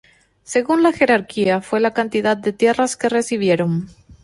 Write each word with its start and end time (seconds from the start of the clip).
Según 0.41 0.81
la 0.81 0.93
jerarquía, 0.93 1.61
fue 1.61 1.79
la 1.79 1.93
cantidad 1.93 2.35
de 2.35 2.53
tierras 2.53 2.97
que 2.97 3.07
recibieron. 3.07 3.87